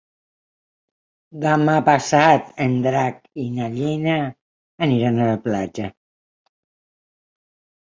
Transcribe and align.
Demà 1.43 1.75
passat 1.89 2.49
en 2.65 2.73
Drac 2.87 3.21
i 3.45 3.47
na 3.59 3.69
Lena 3.75 4.17
aniran 4.89 5.21
a 5.21 5.31
la 5.31 5.39
platja. 5.47 5.93